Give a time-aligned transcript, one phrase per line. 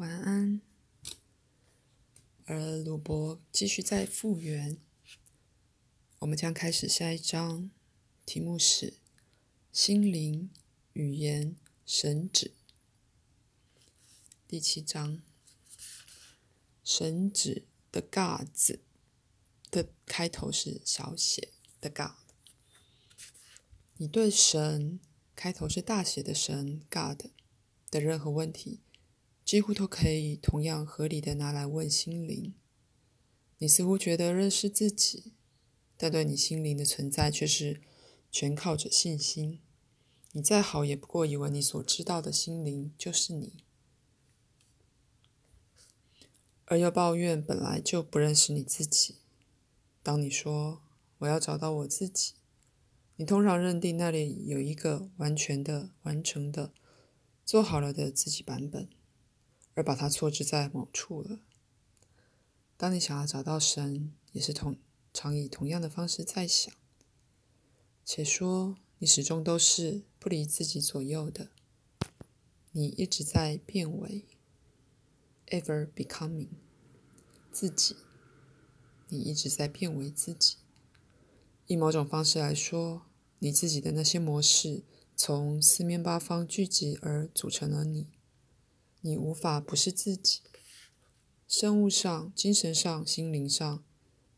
[0.00, 0.62] 晚安。
[2.46, 4.78] 而鲁伯继续在复原。
[6.20, 7.70] 我们将开始下一章，
[8.24, 8.94] 题目是
[9.70, 10.48] “心灵、
[10.94, 12.54] 语言、神旨”。
[14.48, 15.20] 第七章，
[16.82, 18.48] 神旨的 “God”
[19.70, 22.32] 的开头是小写的 “God”。
[23.98, 24.98] 你对神
[25.36, 27.26] 开头是大写的“神 ”God
[27.90, 28.80] 的任何问题。
[29.50, 32.54] 几乎都可以同样合理的拿来问心灵。
[33.58, 35.32] 你似乎觉得认识自己，
[35.96, 37.80] 但对你心灵的存在却是
[38.30, 39.58] 全靠着信心。
[40.30, 43.64] 你再好也不过以为你所知道的心灵就是你，
[46.66, 49.16] 而又抱怨本来就不认识你自己。
[50.00, 50.80] 当你说
[51.18, 52.34] 我要找到我自己，
[53.16, 56.72] 你通常认定那里有一个完全的、完成的、
[57.44, 58.88] 做好了的自己版本。
[59.80, 61.40] 而把它错置在某处了。
[62.76, 64.76] 当你想要找到神，也是同
[65.14, 66.72] 常以同样的方式在想。
[68.04, 71.48] 且说你始终都是不离自己左右的，
[72.72, 74.26] 你一直在变为
[75.46, 76.48] ，ever becoming，
[77.50, 77.96] 自己，
[79.08, 80.56] 你一直在变为自己。
[81.66, 83.06] 以某种方式来说，
[83.38, 84.82] 你自己的那些模式
[85.16, 88.08] 从四面八方聚集而组成了你。
[89.02, 90.40] 你无法不是自己，
[91.48, 93.82] 生物上、精神上、心灵上，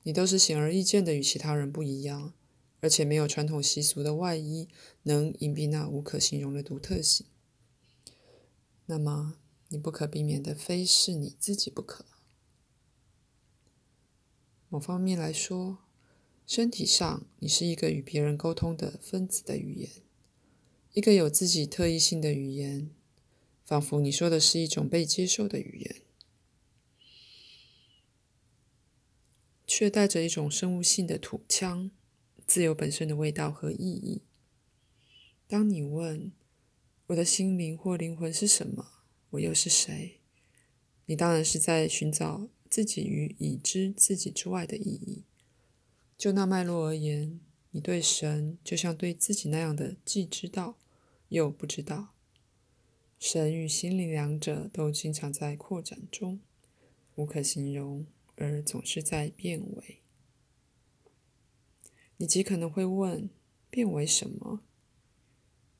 [0.04, 2.32] 你都是显而易见的与其他人不一样，
[2.80, 4.68] 而且没有传统习俗的外衣
[5.02, 7.26] 能隐蔽那无可形容的独特性。
[8.86, 12.04] 那么，你不可避免的非是你自己不可。
[14.68, 15.78] 某方面来说，
[16.46, 19.90] 身体上你是一个与别人沟通的分子的语言，
[20.92, 22.90] 一个有自己特异性的语言。
[23.72, 26.02] 仿佛你说的是一种被接受的语言，
[29.66, 31.90] 却带着一种生物性的土腔，
[32.46, 34.20] 自由本身的味道和意义。
[35.46, 36.32] 当你问
[37.06, 38.86] 我的心灵或灵魂是什么，
[39.30, 40.20] 我又是谁？
[41.06, 45.24] 你当然是在寻找自己与已知自己之外的意义。
[46.18, 47.40] 就那脉络而言，
[47.70, 50.76] 你对神就像对自己那样的，既知道
[51.30, 52.11] 又不知道。
[53.24, 56.40] 神与心灵两者都经常在扩展中，
[57.14, 60.00] 无可形容，而总是在变为。
[62.16, 63.30] 你极可能会问：
[63.70, 64.64] 变为什么？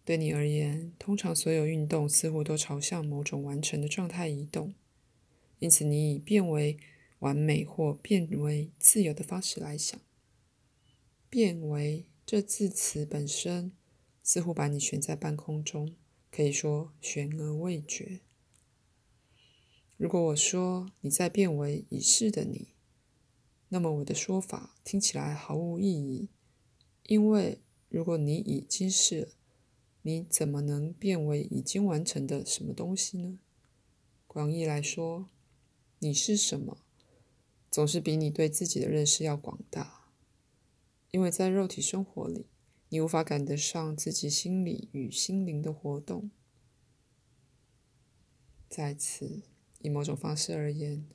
[0.05, 4.75] 对你而言，通常所有运动似乎都朝向某种完成的状态移动，
[5.59, 6.79] 因此你以变为
[7.19, 10.01] 完美或变为自由的方式来想。
[11.29, 13.73] 变为这字词本身
[14.23, 15.97] 似乎把你悬在半空中。
[16.35, 18.21] 可以说悬而未决。
[19.99, 22.69] 如果我说你在变为已逝的你，
[23.69, 26.31] 那么我的说法听起来毫无意义，
[27.03, 27.61] 因为
[27.91, 29.35] 如果你已经是，
[30.01, 33.39] 你怎么能变为已经完成的什么东西呢？
[34.27, 35.29] 广义来说，
[35.99, 36.79] 你是什么，
[37.71, 40.09] 总是比你对自己的认识要广大，
[41.11, 42.47] 因为在肉体生活里。
[42.93, 46.31] 你无法赶得上自己心理与心灵的活动。
[48.69, 49.41] 在此，
[49.81, 51.07] 以某种方式而言，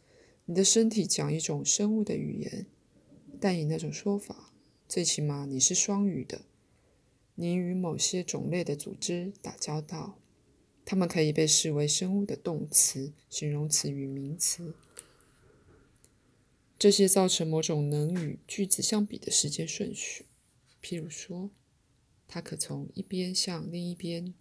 [0.45, 2.65] 你的身体讲一种生物的语言，
[3.39, 4.51] 但以那种说法，
[4.87, 6.41] 最起码你是双语的。
[7.35, 10.17] 你与某些种类的组织打交道，
[10.83, 14.73] 它们可以被视为生物的动词、形容词与名词。
[16.79, 20.25] 这些造成某种能与句子相比的时间顺序，
[20.81, 21.51] 譬如说。
[22.27, 24.33] 它可从一边向另一边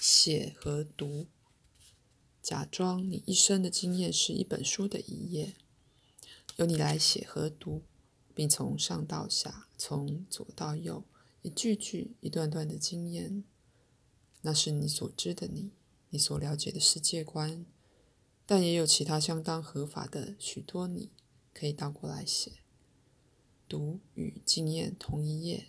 [0.00, 1.26] 写和读，
[2.42, 5.54] 假装你一生的经验是一本书的一页，
[6.56, 7.82] 由你来写和读，
[8.34, 11.04] 并从上到下，从左到右，
[11.42, 13.44] 一句句、一段段的经验，
[14.42, 15.70] 那是你所知的你，
[16.10, 17.66] 你所了解的世界观。
[18.46, 21.10] 但也有其他相当合法的许多你，
[21.54, 22.52] 可以倒过来写，
[23.66, 25.68] 读与经验同一页。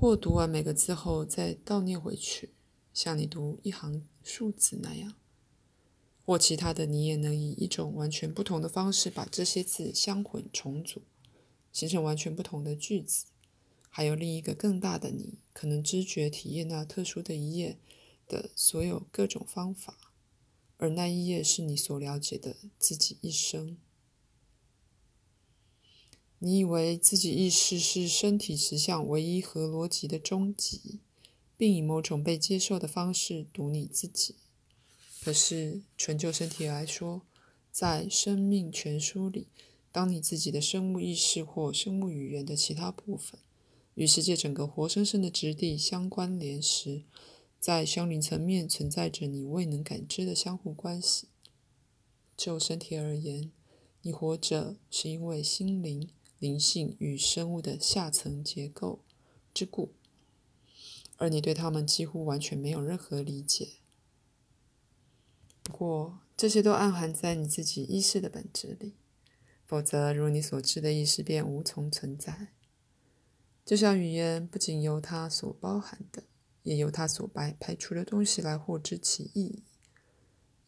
[0.00, 2.50] 或读完每个字后再倒念回去，
[2.94, 5.14] 像你读一行数字那样；
[6.24, 11.02] 或其他的，你也能以一种完全不同的方式把这些字相混重组，
[11.72, 13.26] 形成完全不同的句子。
[13.90, 17.76] 还有另一个更大的你，可能知觉体验那特殊的一页
[18.28, 20.12] 的所有各种方法，
[20.76, 23.76] 而那一页是你所了解的自己一生。
[26.40, 31.00] 你以为自己意识是身体实相唯一和逻辑的终极，
[31.56, 34.36] 并以某种被接受的方式读你自己。
[35.20, 37.22] 可是，纯就身体来说，
[37.72, 39.48] 在《生命全书》里，
[39.90, 43.40] 当你自己的生物意识或生物语言的其他部分
[43.94, 47.02] 与世界整个活生生的质地相关联时，
[47.58, 51.26] 在相邻层面存在着你未能感知的相互关系。
[52.36, 53.50] 就身体而言，
[54.02, 56.08] 你活着是因为心灵、
[56.38, 59.04] 灵性与生物的下层结构
[59.52, 59.92] 之故，
[61.16, 63.76] 而你对他们几乎完全没有任何理解。
[65.64, 68.94] 不过，这些都暗含在你自己意识的本质里，
[69.66, 72.52] 否则，如你所知的意识便无从存在。
[73.64, 76.22] 就像语言不仅由它所包含的，
[76.62, 79.64] 也由它所排排除的东西来获知其意义，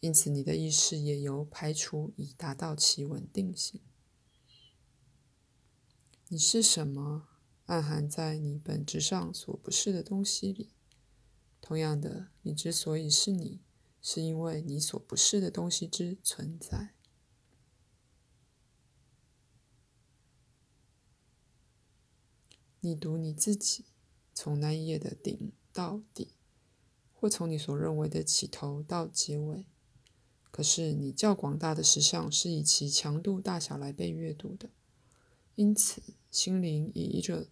[0.01, 3.81] 因此，你的意识也由排除以达到其稳定性。
[6.33, 7.27] 你是什么，
[7.65, 10.69] 暗含在你本质上所不是的东西里。
[11.59, 13.59] 同样的，你之所以是你。
[14.01, 16.95] 是因为你所不是的东西之存在。
[22.79, 23.83] 你读你自己，
[24.33, 26.29] 从那一页的顶到底，
[27.13, 29.65] 或从你所认为的起头到结尾。
[30.49, 34.69] 可是你较广大的实相是以其强度大小来被阅读的，
[35.61, 37.45] 因此心灵以一种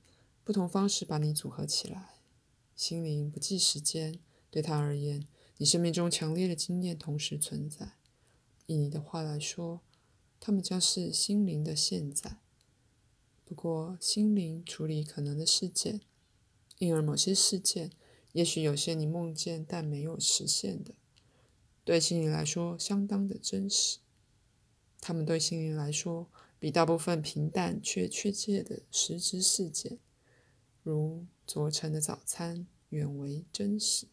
[0.43, 2.15] 不同方式把你组合起来。
[2.75, 4.17] 心灵不计时间，
[4.49, 5.27] 对他而言。
[5.57, 7.97] 你生命中强烈的经验同时存在，
[8.65, 9.81] 以你的话来说，
[10.39, 12.37] 它们将是心灵的现在。
[13.45, 16.01] 不过，心灵处理可能的事件，
[16.79, 17.91] 因而某些事件，
[18.31, 20.95] 也许有些你梦见但没有实现的，
[21.83, 23.99] 对心灵来说相当的真实。
[24.99, 26.27] 他们对心灵来说，
[26.59, 29.97] 比大部分平淡却确切的实质事件，
[30.83, 34.07] 如昨晨的早餐，远为真实。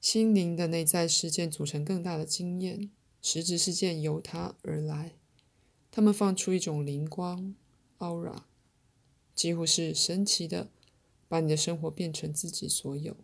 [0.00, 2.90] 心灵的内在事件组成更大的经验，
[3.20, 5.12] 实质事件由它而来。
[5.90, 7.54] 它们放出一种灵光
[7.98, 8.42] （aura），
[9.34, 10.70] 几乎是神奇的，
[11.28, 13.16] 把你的生活变成自己所有。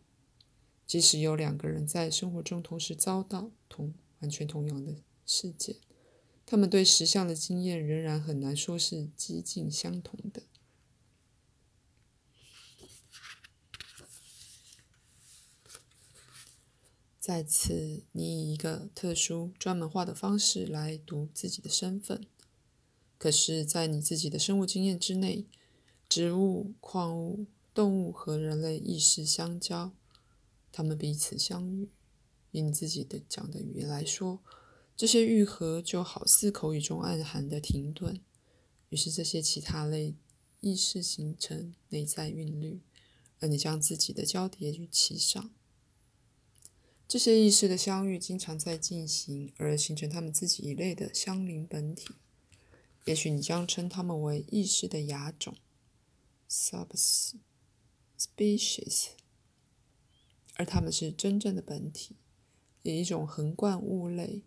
[0.86, 4.96] 即使有两个人在生活中同时遭到同完全同样的
[5.26, 5.76] 事件，
[6.50, 10.42] 他们对实相的经验仍然很难说是几近相同的。
[17.20, 22.26] 在此，你以一个特殊、专门化的方式来读自己的身份。
[23.16, 25.46] 可是，在你自己的生物经验之内，
[26.08, 29.92] 植物、矿物、动物和人类意识相交，
[30.72, 31.88] 它们彼此相遇。
[32.50, 34.40] 以你自己的讲的语言来说，
[35.00, 38.20] 这些愈合就好似口语中暗含的停顿。
[38.90, 40.14] 于是，这些其他类
[40.60, 42.82] 意识形成内在韵律，
[43.38, 45.54] 而你将自己的交叠于其上。
[47.08, 52.10] 这些意识的相遇经常在进行，而形成他们自己一类的相邻本体。
[53.06, 55.56] 也许你将称它们为意识的亚种
[56.46, 57.38] （subspecies），
[60.56, 62.16] 而它们是真正的本体，
[62.82, 64.42] 以一种横贯物类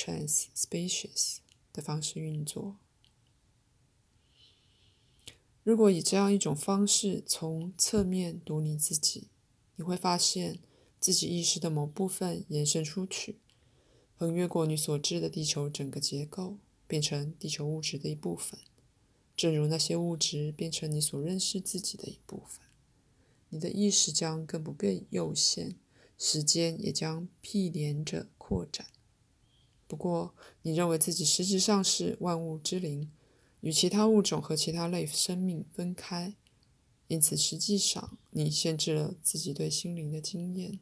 [0.00, 1.38] trans spacious
[1.72, 2.76] 的方式运作。
[5.62, 9.28] 如果以这样一种方式从侧面读你自己，
[9.76, 10.60] 你会发现。
[11.00, 13.38] 自己意识的某部分延伸出去，
[14.18, 18.60] 横越过你所知的地球整个结构，变成地球物质的一部分，
[19.34, 22.66] 正如那些物质变成你所认识自己的一部分。
[23.48, 25.76] 你的意识将更不被有限，
[26.18, 28.88] 时间也将毗连着扩展。
[29.90, 30.32] 不过，
[30.62, 33.10] 你认为自己实质上是万物之灵，
[33.60, 36.36] 与其他物种和其他类生命分开，
[37.08, 40.78] 因此实际上你限制了自己对心灵的经验。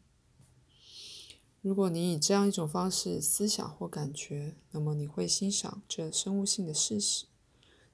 [1.62, 7.25] 如果你以这样一种方式思想或感觉，那么你会欣赏这生物性的事实，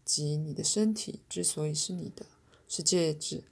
[0.05, 2.27] 即你的身体之所以是你的，
[2.67, 3.45] 是借着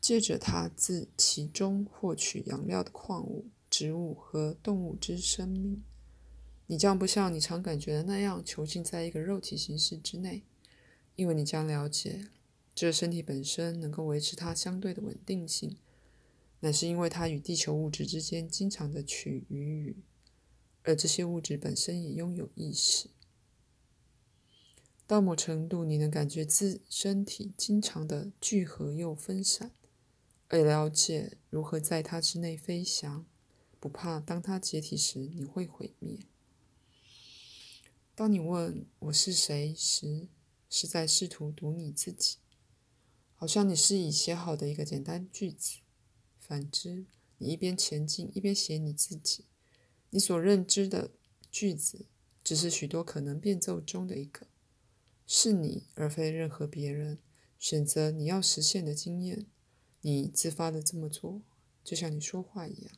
[0.00, 5.82] 借着它自其中获取养料的矿物、植物和动物之生命。
[6.66, 10.44] 你将不像你常感觉的那样囚禁在一个肉体形式之内，
[11.14, 12.28] 因为你将了解，
[12.74, 15.76] 这身体本身能够维持它相对的稳定性。
[16.60, 19.96] 乃是因为它与地球物质之间经常的取与予，
[20.82, 23.10] 而这些物质本身也拥有意识。
[25.06, 29.72] 到某程度，你能感觉自身体经常的聚合又分散，
[30.48, 33.26] 而了解如何在它之内飞翔，
[33.78, 36.20] 不怕当它解体时你会毁灭。
[38.16, 40.28] 当你问我是谁时，
[40.70, 42.36] 是在试图读你自己，
[43.34, 45.78] 好像你是已写好的一个简单句子。
[46.38, 47.06] 反之，
[47.38, 49.46] 你一边前进，一边写你自己，
[50.10, 51.10] 你所认知的
[51.50, 52.06] 句子，
[52.44, 54.46] 只是许多可能变奏中的一个，
[55.26, 57.18] 是你而非任何别人
[57.58, 59.46] 选择你要实现的经验。
[60.02, 61.42] 你自发的这么做，
[61.82, 62.94] 就像你说话一样，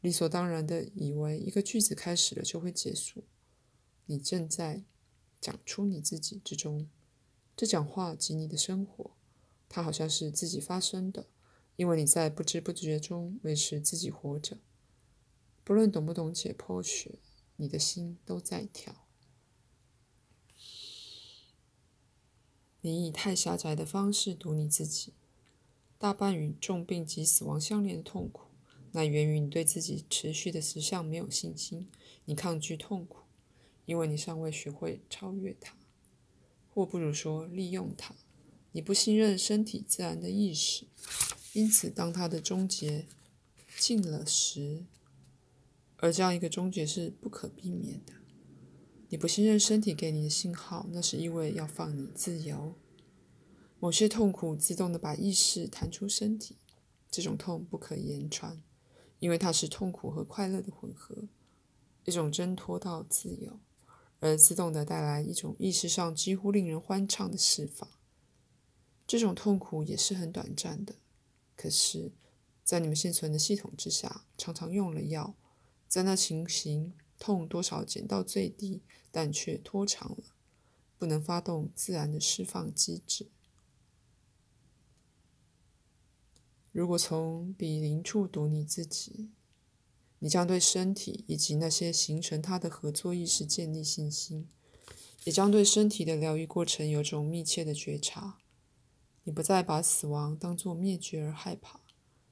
[0.00, 3.24] 理所当然的以为一个句子开始了就会结束。
[4.06, 4.84] 你正在
[5.40, 6.88] 讲出你自己之中，
[7.56, 9.12] 这讲话及你的生活，
[9.68, 11.26] 它好像是自己发生的，
[11.76, 14.58] 因为你在不知不觉中维持自己活着。
[15.64, 17.18] 不论懂不懂解剖学，
[17.56, 19.06] 你的心都在跳。
[22.80, 25.12] 你以太狭窄的方式读你自己。
[25.98, 28.48] 大半与重病及死亡相连的痛苦，
[28.90, 31.88] 那源于你对自己持续的实相没有信心。
[32.24, 33.21] 你抗拒痛苦，
[33.84, 35.74] 因为你尚未学会超越它，
[36.72, 38.14] 或不如说利用它。
[38.72, 40.86] 你不信任身体自然的意识，
[41.52, 43.06] 因此当它的终结
[43.78, 44.86] 近了时，
[45.98, 48.14] 而这样一个终结是不可避免的。
[49.10, 52.74] 你不信任身体给你的信号，那是因为要放你自由。
[53.78, 56.56] 某些痛苦自动的把意识弹出身体，
[57.10, 58.62] 这种痛不可言传，
[59.18, 61.28] 因为它是痛苦和快乐的混合，
[62.04, 63.60] 一种挣脱到自由，
[64.22, 67.90] 而自动的带来一种意识上几乎令人欢畅的释放。
[69.04, 70.94] 这种痛苦也是很短暂的，
[71.56, 72.12] 可是，
[72.62, 75.34] 在你们现存的系统之下，常常用了药，
[75.88, 80.36] 在那情形痛多少减到最低，但却拖长了，
[80.96, 83.28] 不能发动自然的释放机制。
[86.70, 89.30] 如果从比邻处读你自己，
[90.24, 94.48] 你将对身体以及那些形成它的合作意识建立信心，
[95.24, 98.38] 也将对身体的疗愈过程有种密切的觉察。
[99.24, 101.80] 你不再把死亡当作灭绝而害怕，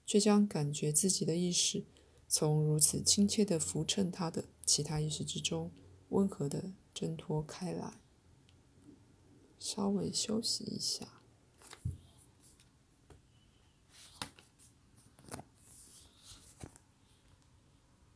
[0.07, 1.85] 却将感觉自己的意识
[2.29, 5.73] 从如此亲切的扶衬它的其他意识之中，
[6.11, 7.95] 温和的挣脱开来。
[9.59, 11.20] 稍微休息一下。